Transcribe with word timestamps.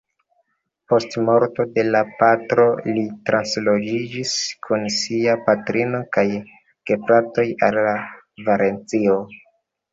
Post 0.93 1.17
morto 1.25 1.65
de 1.75 1.83
la 1.95 2.01
patro 2.21 2.65
li 2.87 3.03
transloĝiĝis 3.31 4.33
kun 4.69 4.89
sia 4.97 5.37
patrino 5.51 6.03
kaj 6.19 6.27
gefratoj 6.95 7.49
al 7.71 7.81
Valencio. 8.51 9.23